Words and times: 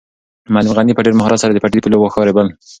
معلم 0.53 0.71
غني 0.77 0.93
په 0.95 1.03
ډېر 1.05 1.13
مهارت 1.19 1.39
سره 1.41 1.51
د 1.53 1.57
پټي 1.63 1.77
د 1.79 1.83
پولې 1.83 1.97
واښه 1.99 2.21
رېبل. 2.27 2.47